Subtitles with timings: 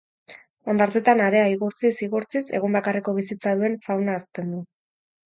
[0.71, 4.65] Hondartzetan harea igurtziz-igurtziz egun bakarreko bizitza duen fauna hazten du.